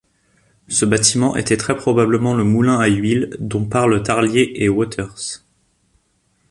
Ce 0.67 0.83
bâtiment 0.83 1.35
était 1.35 1.57
très 1.57 1.77
probablement 1.77 2.33
le 2.33 2.43
moulin 2.43 2.79
à 2.79 2.87
huile 2.87 3.35
dont 3.37 3.65
parlent 3.65 4.01
Tarlier 4.01 4.51
et 4.55 4.67
Wauters. 4.67 5.43